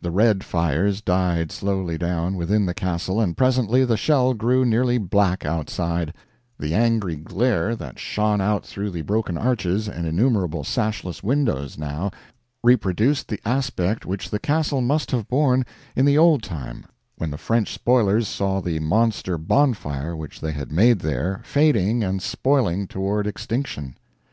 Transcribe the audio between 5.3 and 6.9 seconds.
outside; the